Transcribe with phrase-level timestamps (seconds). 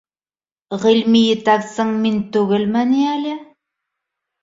[0.85, 3.39] Ғилми етәксең мин түгелме ни әле?